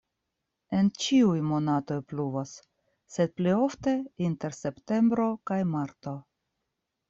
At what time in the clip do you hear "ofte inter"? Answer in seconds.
3.69-4.59